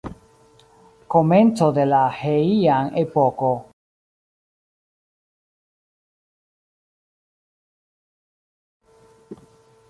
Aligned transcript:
Komenco 1.15 1.65
de 1.77 1.83
la 1.89 1.99
Heian-epoko. 2.21 3.51